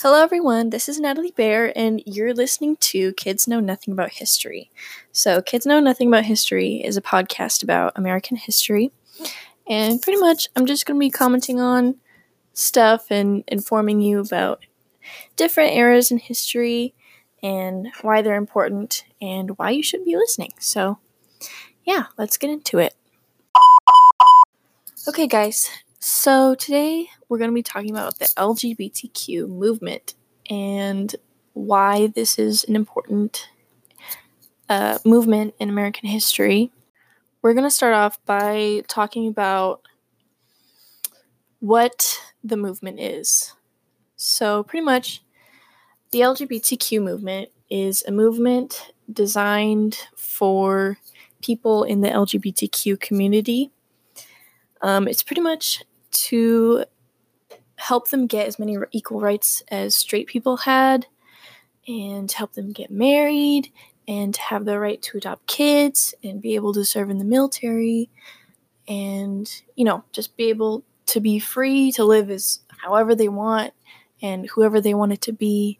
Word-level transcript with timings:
Hello, 0.00 0.22
everyone. 0.22 0.70
This 0.70 0.88
is 0.88 1.00
Natalie 1.00 1.32
Bear, 1.32 1.76
and 1.76 2.00
you're 2.06 2.32
listening 2.32 2.76
to 2.76 3.12
Kids 3.14 3.48
Know 3.48 3.58
Nothing 3.58 3.90
About 3.90 4.12
History. 4.12 4.70
So, 5.10 5.42
Kids 5.42 5.66
Know 5.66 5.80
Nothing 5.80 6.06
About 6.06 6.24
History 6.24 6.76
is 6.84 6.96
a 6.96 7.02
podcast 7.02 7.64
about 7.64 7.94
American 7.96 8.36
history. 8.36 8.92
And 9.68 10.00
pretty 10.00 10.20
much, 10.20 10.46
I'm 10.54 10.66
just 10.66 10.86
going 10.86 11.00
to 11.00 11.04
be 11.04 11.10
commenting 11.10 11.60
on 11.60 11.96
stuff 12.52 13.10
and 13.10 13.42
informing 13.48 14.00
you 14.00 14.20
about 14.20 14.66
different 15.34 15.74
eras 15.74 16.12
in 16.12 16.18
history 16.18 16.94
and 17.42 17.88
why 18.02 18.22
they're 18.22 18.36
important 18.36 19.04
and 19.20 19.58
why 19.58 19.70
you 19.70 19.82
should 19.82 20.04
be 20.04 20.14
listening. 20.14 20.52
So, 20.60 21.00
yeah, 21.84 22.04
let's 22.16 22.36
get 22.36 22.50
into 22.50 22.78
it. 22.78 22.94
Okay, 25.08 25.26
guys, 25.26 25.68
so 26.00 26.54
today 26.54 27.08
we're 27.28 27.38
going 27.38 27.50
to 27.50 27.54
be 27.54 27.62
talking 27.62 27.90
about 27.90 28.18
the 28.18 28.26
LGBTQ 28.26 29.48
movement 29.48 30.14
and 30.48 31.14
why 31.54 32.06
this 32.06 32.38
is 32.38 32.64
an 32.64 32.76
important 32.76 33.48
uh, 34.68 34.98
movement 35.04 35.54
in 35.58 35.68
American 35.68 36.08
history. 36.08 36.70
We're 37.42 37.54
going 37.54 37.66
to 37.66 37.70
start 37.70 37.94
off 37.94 38.24
by 38.26 38.84
talking 38.86 39.26
about 39.26 39.82
what 41.58 42.20
the 42.44 42.56
movement 42.56 43.00
is. 43.00 43.54
So, 44.14 44.62
pretty 44.62 44.84
much, 44.84 45.22
the 46.12 46.20
LGBTQ 46.20 47.02
movement 47.02 47.50
is 47.70 48.04
a 48.06 48.12
movement 48.12 48.92
designed 49.12 49.98
for 50.16 50.98
people 51.42 51.82
in 51.82 52.00
the 52.02 52.08
LGBTQ 52.08 53.00
community. 53.00 53.70
Um, 54.80 55.08
it's 55.08 55.22
pretty 55.22 55.42
much 55.42 55.82
to 56.26 56.84
help 57.76 58.08
them 58.08 58.26
get 58.26 58.46
as 58.46 58.58
many 58.58 58.76
equal 58.92 59.20
rights 59.20 59.62
as 59.68 59.94
straight 59.94 60.26
people 60.26 60.58
had 60.58 61.06
and 61.86 62.30
help 62.32 62.52
them 62.54 62.72
get 62.72 62.90
married 62.90 63.70
and 64.06 64.36
have 64.36 64.64
the 64.64 64.78
right 64.78 65.00
to 65.02 65.16
adopt 65.16 65.46
kids 65.46 66.14
and 66.24 66.42
be 66.42 66.54
able 66.54 66.72
to 66.72 66.84
serve 66.84 67.10
in 67.10 67.18
the 67.18 67.24
military 67.24 68.10
and 68.88 69.62
you 69.76 69.84
know 69.84 70.02
just 70.12 70.36
be 70.36 70.44
able 70.44 70.82
to 71.06 71.20
be 71.20 71.38
free 71.38 71.92
to 71.92 72.04
live 72.04 72.30
as 72.30 72.60
however 72.82 73.14
they 73.14 73.28
want 73.28 73.72
and 74.20 74.48
whoever 74.50 74.80
they 74.80 74.94
want 74.94 75.12
it 75.12 75.20
to 75.22 75.32
be. 75.32 75.78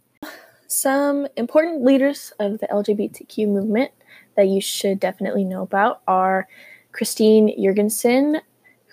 Some 0.68 1.26
important 1.36 1.82
leaders 1.82 2.32
of 2.38 2.58
the 2.60 2.66
lgbtq 2.66 3.48
movement 3.48 3.90
that 4.36 4.46
you 4.46 4.60
should 4.60 5.00
definitely 5.00 5.44
know 5.44 5.62
about 5.62 6.02
are 6.06 6.46
christine 6.92 7.54
jorgensen 7.62 8.40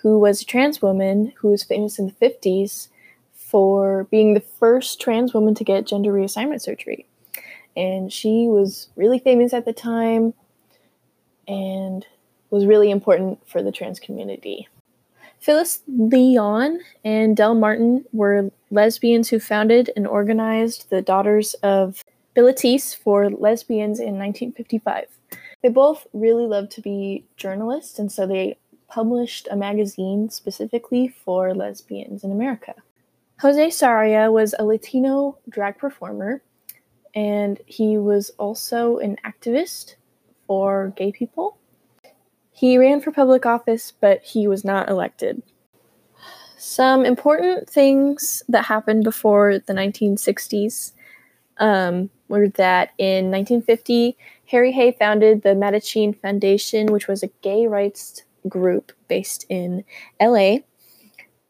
who 0.02 0.18
was 0.18 0.42
a 0.42 0.44
trans 0.44 0.82
woman 0.82 1.32
who 1.38 1.48
was 1.48 1.64
famous 1.64 1.98
in 1.98 2.06
the 2.06 2.28
50s 2.28 2.88
for 3.34 4.04
being 4.04 4.34
the 4.34 4.40
first 4.40 5.00
trans 5.00 5.32
woman 5.32 5.54
to 5.54 5.64
get 5.64 5.86
gender 5.86 6.12
reassignment 6.12 6.60
surgery. 6.60 7.06
And 7.76 8.12
she 8.12 8.48
was 8.48 8.88
really 8.96 9.18
famous 9.18 9.52
at 9.52 9.64
the 9.64 9.72
time 9.72 10.34
and 11.46 12.06
was 12.50 12.66
really 12.66 12.90
important 12.90 13.46
for 13.48 13.62
the 13.62 13.72
trans 13.72 14.00
community. 14.00 14.68
Phyllis 15.38 15.82
Lyon 15.86 16.80
and 17.04 17.36
Del 17.36 17.54
Martin 17.54 18.04
were 18.12 18.50
lesbians 18.70 19.28
who 19.28 19.38
founded 19.38 19.90
and 19.94 20.06
organized 20.06 20.90
the 20.90 21.02
Daughters 21.02 21.54
of 21.62 22.02
Bilitis 22.34 22.96
for 22.96 23.30
lesbians 23.30 23.98
in 23.98 24.18
1955. 24.18 25.06
They 25.62 25.68
both 25.68 26.06
really 26.12 26.46
loved 26.46 26.70
to 26.72 26.80
be 26.80 27.24
journalists, 27.36 27.98
and 27.98 28.10
so 28.10 28.26
they 28.26 28.56
published 28.88 29.48
a 29.50 29.56
magazine 29.56 30.30
specifically 30.30 31.08
for 31.08 31.54
lesbians 31.54 32.24
in 32.24 32.30
America. 32.30 32.74
Jose 33.40 33.68
Sarria 33.68 34.32
was 34.32 34.54
a 34.58 34.64
Latino 34.64 35.38
drag 35.48 35.78
performer, 35.78 36.42
and 37.14 37.60
he 37.66 37.98
was 37.98 38.30
also 38.38 38.98
an 38.98 39.16
activist 39.24 39.96
for 40.46 40.92
gay 40.96 41.12
people. 41.12 41.58
He 42.52 42.78
ran 42.78 43.00
for 43.00 43.12
public 43.12 43.44
office, 43.44 43.92
but 44.00 44.22
he 44.22 44.48
was 44.48 44.64
not 44.64 44.88
elected. 44.88 45.42
Some 46.56 47.04
important 47.04 47.68
things 47.68 48.42
that 48.48 48.64
happened 48.64 49.04
before 49.04 49.58
the 49.58 49.74
1960s 49.74 50.92
um, 51.58 52.08
were 52.28 52.48
that 52.48 52.90
in 52.96 53.30
1950, 53.30 54.16
Harry 54.46 54.72
Hay 54.72 54.92
founded 54.92 55.42
the 55.42 55.50
Mattachine 55.50 56.18
Foundation, 56.18 56.86
which 56.86 57.08
was 57.08 57.22
a 57.22 57.30
gay 57.42 57.66
rights 57.66 58.22
group 58.48 58.92
based 59.08 59.46
in 59.48 59.84
LA. 60.20 60.58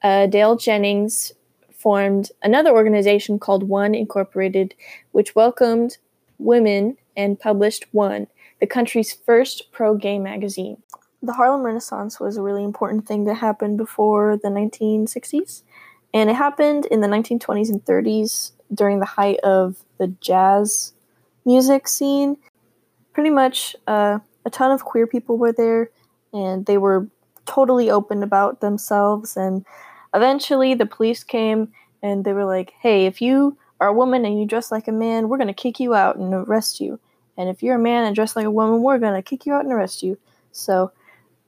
Uh, 0.03 0.27
Dale 0.27 0.57
Jennings 0.57 1.33
formed 1.73 2.31
another 2.43 2.71
organization 2.71 3.39
called 3.39 3.69
One 3.69 3.95
Incorporated, 3.95 4.75
which 5.13 5.35
welcomed 5.35 5.99
women 6.39 6.97
and 7.17 7.39
published 7.39 7.87
One, 7.93 8.27
the 8.61 8.67
country's 8.67 9.13
first 9.13 9.71
pro 9.73 9.95
gay 9.95 10.19
magazine. 10.19 10.83
The 11.23 11.33
Harlem 11.33 11.63
Renaissance 11.63 12.21
was 12.21 12.37
a 12.37 12.43
really 12.43 12.65
important 12.65 13.07
thing 13.07 13.25
that 13.25 13.35
happened 13.35 13.79
before 13.79 14.37
the 14.37 14.49
1960s, 14.49 15.63
and 16.13 16.31
it 16.31 16.37
happened 16.37 16.87
in 16.87 17.01
the 17.01 17.09
1920s 17.09 17.71
and 17.71 17.85
30s 17.85 18.53
during 18.73 18.99
the 18.99 19.07
height 19.07 19.39
of 19.41 19.77
the 19.99 20.09
jazz 20.21 20.93
music 21.45 21.89
scene. 21.89 22.37
Pretty 23.13 23.31
much 23.31 23.75
uh, 23.87 24.19
a 24.45 24.51
ton 24.51 24.71
of 24.71 24.85
queer 24.85 25.07
people 25.07 25.39
were 25.39 25.53
there, 25.53 25.91
and 26.37 26.67
they 26.67 26.79
were 26.79 27.09
totally 27.47 27.91
open 27.91 28.23
about 28.23 28.61
themselves 28.61 29.37
and 29.37 29.65
eventually 30.15 30.75
the 30.75 30.87
police 30.87 31.23
came 31.23 31.73
and 32.03 32.25
they 32.25 32.33
were 32.33 32.45
like 32.45 32.73
hey 32.81 33.07
if 33.07 33.21
you 33.23 33.57
are 33.81 33.89
a 33.89 33.93
woman 33.93 34.25
and 34.25 34.39
you 34.39 34.47
dress 34.47 34.73
like 34.73 34.89
a 34.89 34.93
man 34.93 35.29
we're 35.29 35.39
going 35.39 35.47
to 35.47 35.55
kick 35.55 35.79
you 35.79 35.95
out 35.95 36.17
and 36.17 36.33
arrest 36.33 36.81
you. 36.81 36.99
And 37.39 37.51
if 37.51 37.63
you're 37.63 37.77
a 37.77 37.79
man 37.79 38.05
and 38.05 38.17
dress 38.17 38.35
like 38.35 38.47
a 38.47 38.51
woman 38.51 38.83
we're 38.83 38.99
going 38.99 39.15
to 39.15 39.23
kick 39.23 39.47
you 39.47 39.53
out 39.53 39.65
and 39.65 39.73
arrest 39.73 40.03
you. 40.03 40.19
So 40.53 40.93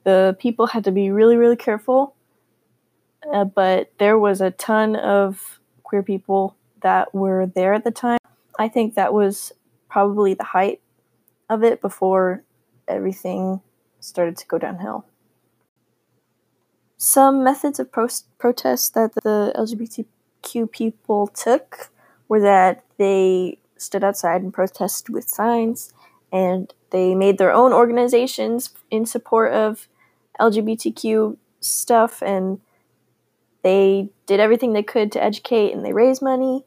the 0.03 0.37
people 0.39 0.67
had 0.67 0.83
to 0.83 0.91
be 0.91 1.11
really 1.11 1.35
really 1.35 1.55
careful 1.55 2.15
uh, 3.33 3.43
but 3.43 3.91
there 3.97 4.17
was 4.17 4.41
a 4.41 4.51
ton 4.51 4.95
of 4.95 5.59
queer 5.83 6.03
people 6.03 6.55
that 6.81 7.13
were 7.13 7.45
there 7.47 7.73
at 7.73 7.83
the 7.83 7.91
time. 7.91 8.19
I 8.57 8.69
think 8.69 8.95
that 8.95 9.13
was 9.13 9.51
probably 9.89 10.33
the 10.33 10.43
height 10.43 10.81
of 11.49 11.63
it 11.63 11.81
before 11.81 12.43
everything 12.87 13.61
started 13.99 14.37
to 14.37 14.47
go 14.47 14.57
downhill. 14.57 15.05
Some 16.97 17.43
methods 17.43 17.79
of 17.79 17.91
pro- 17.91 18.07
protest 18.37 18.93
that 18.93 19.13
the 19.23 19.53
LGBTQ 19.55 20.71
people 20.71 21.27
took 21.27 21.91
were 22.27 22.41
that 22.41 22.83
they 22.97 23.57
stood 23.77 24.03
outside 24.03 24.41
and 24.41 24.53
protested 24.53 25.13
with 25.13 25.29
signs, 25.29 25.93
and 26.31 26.73
they 26.91 27.15
made 27.15 27.37
their 27.37 27.53
own 27.53 27.71
organizations 27.71 28.73
in 28.91 29.05
support 29.05 29.53
of 29.53 29.87
LGBTQ 30.39 31.37
stuff, 31.61 32.21
and 32.21 32.59
they 33.61 34.09
did 34.25 34.39
everything 34.39 34.73
they 34.73 34.83
could 34.83 35.11
to 35.11 35.23
educate 35.23 35.73
and 35.73 35.83
they 35.83 35.93
raised 35.93 36.21
money. 36.21 36.65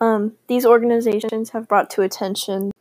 Um, 0.00 0.32
these 0.48 0.64
organizations 0.64 1.50
have 1.50 1.68
brought 1.68 1.90
to 1.90 2.02
attention 2.02 2.72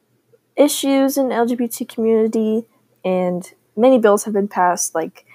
issues 0.55 1.17
in 1.17 1.27
LGBT 1.27 1.87
community 1.87 2.65
and 3.05 3.53
many 3.77 3.99
bills 3.99 4.23
have 4.23 4.33
been 4.33 4.47
passed, 4.47 4.95
like 4.95 5.25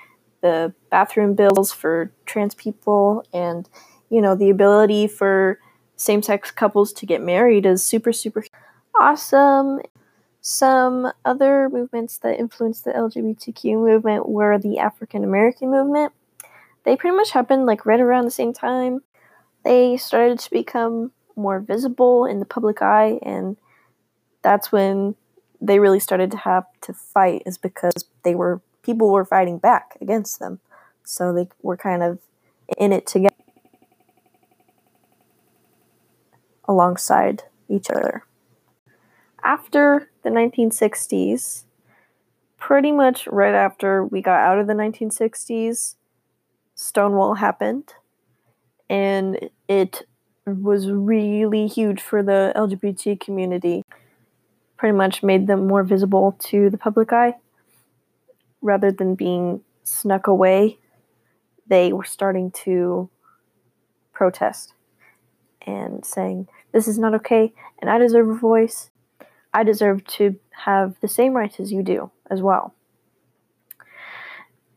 the 0.42 0.74
bathroom 0.90 1.34
bills 1.34 1.72
for 1.72 2.12
trans 2.26 2.54
people, 2.54 3.24
and 3.32 3.68
you 4.10 4.20
know 4.20 4.34
the 4.34 4.50
ability 4.50 5.06
for 5.06 5.58
same-sex 5.96 6.50
couples 6.50 6.92
to 6.92 7.06
get 7.06 7.22
married 7.22 7.64
is 7.64 7.82
super 7.82 8.12
super 8.12 8.44
awesome. 8.98 9.80
Some 10.40 11.12
other 11.24 11.68
movements 11.70 12.18
that 12.18 12.38
influenced 12.38 12.84
the 12.84 12.90
LGBTQ 12.90 13.74
movement 13.74 14.28
were 14.28 14.58
the 14.58 14.78
African 14.78 15.22
American 15.22 15.70
movement. 15.70 16.12
They 16.84 16.96
pretty 16.96 17.16
much 17.16 17.30
happened 17.30 17.64
like 17.64 17.86
right 17.86 18.00
around 18.00 18.24
the 18.24 18.32
same 18.32 18.52
time. 18.52 19.02
They 19.64 19.96
started 19.96 20.40
to 20.40 20.50
become 20.50 21.12
more 21.36 21.60
visible 21.60 22.26
in 22.26 22.40
the 22.40 22.44
public 22.44 22.82
eye, 22.82 23.20
and 23.22 23.56
that's 24.42 24.72
when 24.72 25.14
they 25.60 25.78
really 25.78 26.00
started 26.00 26.32
to 26.32 26.36
have 26.38 26.64
to 26.80 26.92
fight 26.92 27.44
is 27.46 27.56
because 27.56 28.06
they 28.22 28.34
were 28.34 28.60
people 28.82 29.10
were 29.10 29.24
fighting 29.24 29.58
back 29.58 29.96
against 30.00 30.38
them. 30.38 30.60
So 31.04 31.32
they 31.32 31.48
were 31.62 31.76
kind 31.76 32.02
of 32.02 32.18
in 32.78 32.92
it 32.92 33.06
together 33.06 33.34
alongside 36.68 37.44
each 37.68 37.90
other. 37.90 38.24
After 39.42 40.08
the 40.22 40.30
1960s, 40.30 41.64
pretty 42.58 42.92
much 42.92 43.26
right 43.26 43.54
after 43.54 44.04
we 44.04 44.22
got 44.22 44.40
out 44.40 44.58
of 44.58 44.66
the 44.66 44.72
1960s, 44.72 45.96
Stonewall 46.74 47.34
happened 47.34 47.94
and 48.88 49.50
it 49.68 50.06
was 50.46 50.90
really 50.90 51.66
huge 51.66 52.00
for 52.00 52.22
the 52.22 52.52
LGBT 52.56 53.20
community 53.20 53.84
pretty 54.76 54.96
much 54.96 55.22
made 55.22 55.46
them 55.46 55.66
more 55.68 55.84
visible 55.84 56.36
to 56.40 56.68
the 56.68 56.78
public 56.78 57.12
eye 57.12 57.34
rather 58.62 58.90
than 58.90 59.14
being 59.14 59.60
snuck 59.82 60.26
away. 60.26 60.78
They 61.66 61.92
were 61.92 62.04
starting 62.04 62.50
to 62.64 63.10
protest. 64.12 64.74
and 65.64 66.04
saying, 66.04 66.48
This 66.72 66.88
is 66.88 66.98
not 66.98 67.14
okay, 67.14 67.52
and 67.80 67.88
I 67.88 67.98
deserve 67.98 68.28
a 68.28 68.34
voice. 68.34 68.90
I 69.54 69.62
deserve 69.62 70.04
to 70.18 70.36
have 70.64 70.96
the 71.00 71.08
same 71.08 71.34
rights 71.34 71.60
as 71.60 71.70
you 71.70 71.82
do 71.82 72.10
as 72.30 72.42
well. 72.42 72.74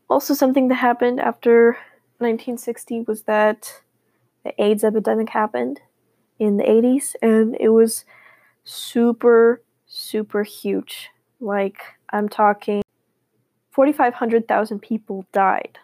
Also, 0.08 0.34
something 0.34 0.68
that 0.68 0.76
happened 0.76 1.18
after 1.18 1.78
1960 2.18 3.02
was 3.08 3.22
that 3.22 3.82
the 4.44 4.52
AIDS 4.62 4.84
epidemic 4.84 5.30
happened 5.30 5.80
in 6.38 6.56
the 6.56 6.64
80s, 6.64 7.16
and 7.20 7.56
it 7.58 7.70
was 7.70 8.04
super, 8.62 9.62
super 9.86 10.44
huge. 10.44 11.10
Like, 11.40 11.78
I'm 12.10 12.28
talking 12.28 12.82
4,500,000 13.76 14.80
people 14.80 15.26
died, 15.32 15.78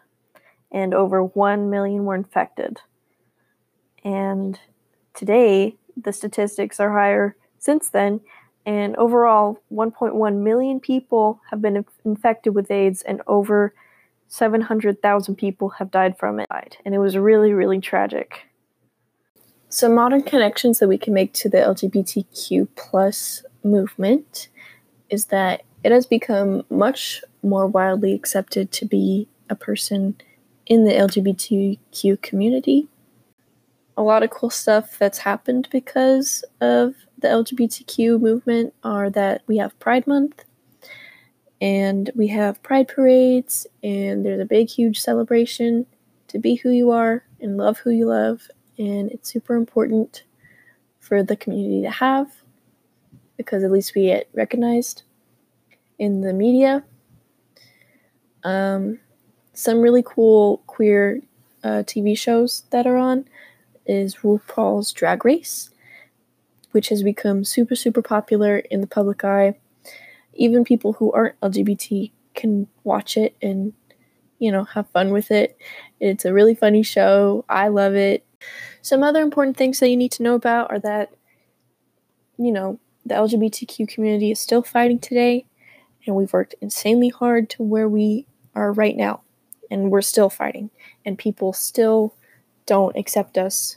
and 0.70 0.94
over 0.94 1.22
1 1.22 1.68
million 1.68 2.04
were 2.04 2.14
infected. 2.14 2.80
And 4.02 4.58
today, 5.14 5.76
the 5.96 6.12
statistics 6.12 6.80
are 6.80 6.92
higher 6.92 7.36
since 7.58 7.90
then, 7.90 8.20
and 8.64 8.96
overall, 8.96 9.60
1.1 9.72 10.36
million 10.42 10.80
people 10.80 11.40
have 11.50 11.60
been 11.60 11.84
infected 12.04 12.54
with 12.54 12.70
AIDS, 12.70 13.02
and 13.02 13.20
over 13.26 13.74
700,000 14.28 15.34
people 15.34 15.68
have 15.70 15.90
died 15.90 16.16
from 16.16 16.40
it. 16.40 16.48
And 16.84 16.94
it 16.94 16.98
was 16.98 17.16
really, 17.16 17.52
really 17.52 17.80
tragic. 17.80 18.46
Some 19.68 19.94
modern 19.94 20.22
connections 20.22 20.78
that 20.78 20.88
we 20.88 20.96
can 20.96 21.12
make 21.12 21.32
to 21.34 21.48
the 21.48 21.58
LGBTQ 21.58 22.68
plus 22.76 23.44
movement 23.62 24.48
is 25.10 25.26
that 25.26 25.62
it 25.84 25.92
has 25.92 26.06
become 26.06 26.62
much 26.70 27.22
more 27.42 27.66
widely 27.66 28.12
accepted 28.12 28.70
to 28.72 28.84
be 28.84 29.28
a 29.50 29.54
person 29.54 30.16
in 30.66 30.84
the 30.84 30.92
LGBTQ 30.92 32.22
community. 32.22 32.88
A 33.96 34.02
lot 34.02 34.22
of 34.22 34.30
cool 34.30 34.50
stuff 34.50 34.98
that's 34.98 35.18
happened 35.18 35.68
because 35.70 36.44
of 36.60 36.94
the 37.18 37.28
LGBTQ 37.28 38.20
movement 38.20 38.74
are 38.82 39.10
that 39.10 39.42
we 39.46 39.58
have 39.58 39.78
Pride 39.78 40.06
Month 40.06 40.44
and 41.60 42.10
we 42.16 42.26
have 42.28 42.62
Pride 42.64 42.88
parades, 42.88 43.68
and 43.84 44.26
there's 44.26 44.40
a 44.40 44.44
big, 44.44 44.68
huge 44.68 44.98
celebration 44.98 45.86
to 46.26 46.38
be 46.40 46.56
who 46.56 46.70
you 46.70 46.90
are 46.90 47.24
and 47.40 47.56
love 47.56 47.78
who 47.78 47.90
you 47.90 48.06
love. 48.06 48.48
And 48.78 49.10
it's 49.12 49.32
super 49.32 49.54
important 49.54 50.24
for 50.98 51.22
the 51.22 51.36
community 51.36 51.82
to 51.82 51.90
have 51.90 52.32
because 53.36 53.62
at 53.62 53.70
least 53.70 53.94
we 53.94 54.06
get 54.06 54.28
recognized 54.32 55.02
in 55.98 56.22
the 56.22 56.32
media. 56.32 56.82
Um, 58.44 58.98
some 59.52 59.80
really 59.80 60.02
cool 60.04 60.62
queer 60.66 61.20
uh, 61.62 61.82
TV 61.86 62.16
shows 62.16 62.64
that 62.70 62.86
are 62.86 62.96
on 62.96 63.26
is 63.86 64.16
RuPaul's 64.16 64.92
Drag 64.92 65.24
Race, 65.24 65.70
which 66.72 66.88
has 66.88 67.02
become 67.02 67.44
super, 67.44 67.74
super 67.74 68.02
popular 68.02 68.58
in 68.58 68.80
the 68.80 68.86
public 68.86 69.24
eye. 69.24 69.58
Even 70.34 70.64
people 70.64 70.94
who 70.94 71.12
aren't 71.12 71.38
LGBT 71.40 72.10
can 72.34 72.66
watch 72.84 73.16
it 73.16 73.36
and, 73.42 73.74
you 74.38 74.50
know, 74.50 74.64
have 74.64 74.88
fun 74.88 75.10
with 75.12 75.30
it. 75.30 75.56
It's 76.00 76.24
a 76.24 76.32
really 76.32 76.54
funny 76.54 76.82
show. 76.82 77.44
I 77.48 77.68
love 77.68 77.94
it. 77.94 78.24
Some 78.80 79.02
other 79.02 79.22
important 79.22 79.56
things 79.56 79.78
that 79.80 79.90
you 79.90 79.96
need 79.96 80.12
to 80.12 80.22
know 80.22 80.34
about 80.34 80.70
are 80.70 80.80
that, 80.80 81.12
you 82.38 82.50
know, 82.50 82.80
the 83.04 83.14
LGBTQ 83.14 83.88
community 83.88 84.30
is 84.30 84.40
still 84.40 84.62
fighting 84.62 84.98
today, 84.98 85.44
and 86.06 86.16
we've 86.16 86.32
worked 86.32 86.54
insanely 86.60 87.08
hard 87.08 87.50
to 87.50 87.62
where 87.62 87.88
we 87.88 88.26
are 88.54 88.72
right 88.72 88.96
now, 88.96 89.22
and 89.70 89.90
we're 89.90 90.02
still 90.02 90.30
fighting, 90.30 90.70
and 91.04 91.18
people 91.18 91.52
still 91.52 92.14
don't 92.66 92.96
accept 92.96 93.36
us 93.38 93.76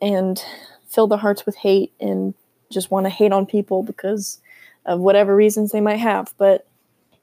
and 0.00 0.42
fill 0.88 1.06
their 1.06 1.18
hearts 1.18 1.46
with 1.46 1.56
hate 1.56 1.92
and 2.00 2.34
just 2.70 2.90
want 2.90 3.06
to 3.06 3.10
hate 3.10 3.32
on 3.32 3.46
people 3.46 3.82
because 3.82 4.40
of 4.84 5.00
whatever 5.00 5.34
reasons 5.34 5.72
they 5.72 5.80
might 5.80 5.98
have. 5.98 6.32
But, 6.38 6.66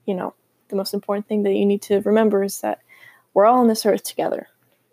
you 0.05 0.13
know, 0.13 0.33
the 0.69 0.75
most 0.75 0.94
important 0.94 1.27
thing 1.27 1.44
that 1.44 1.53
you 1.53 1.65
need 1.65 1.81
to 1.83 2.01
remember 2.01 2.44
is 2.44 2.61
that 2.61 2.79
we're 3.33 3.45
all 3.45 3.59
on 3.59 3.67
this 3.67 3.85
earth 3.85 4.03
together 4.03 4.47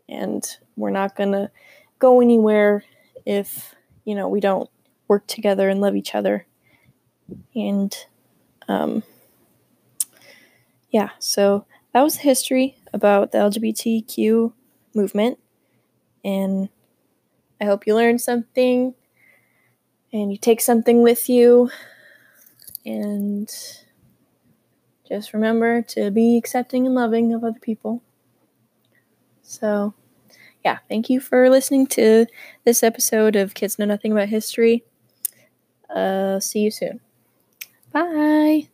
and 0.08 0.46
we're 0.76 0.90
not 0.90 1.16
going 1.16 1.32
to 1.32 1.50
go 1.98 2.20
anywhere 2.20 2.84
if, 3.26 3.74
you 4.04 4.14
know, 4.14 4.28
we 4.28 4.40
don't 4.40 4.68
work 5.08 5.26
together 5.26 5.68
and 5.68 5.80
love 5.80 5.96
each 5.96 6.14
other. 6.14 6.46
And, 7.54 7.96
um, 8.68 9.02
yeah, 10.90 11.10
so 11.18 11.66
that 11.92 12.02
was 12.02 12.16
the 12.16 12.22
history 12.22 12.76
about 12.92 13.32
the 13.32 13.38
LGBTQ 13.38 14.52
movement. 14.94 15.38
And 16.24 16.68
I 17.60 17.64
hope 17.64 17.86
you 17.86 17.94
learned 17.94 18.20
something 18.20 18.94
and 20.12 20.32
you 20.32 20.38
take 20.38 20.60
something 20.60 21.02
with 21.02 21.28
you. 21.28 21.70
And 22.84 23.48
just 25.08 25.32
remember 25.34 25.82
to 25.82 26.10
be 26.10 26.36
accepting 26.36 26.86
and 26.86 26.94
loving 26.94 27.32
of 27.32 27.44
other 27.44 27.58
people. 27.60 28.02
So, 29.42 29.94
yeah, 30.64 30.78
thank 30.88 31.10
you 31.10 31.20
for 31.20 31.50
listening 31.50 31.86
to 31.88 32.26
this 32.64 32.82
episode 32.82 33.36
of 33.36 33.54
Kids 33.54 33.78
Know 33.78 33.86
Nothing 33.86 34.12
About 34.12 34.28
History. 34.28 34.84
Uh, 35.94 36.40
see 36.40 36.60
you 36.60 36.70
soon. 36.70 37.00
Bye. 37.92 38.69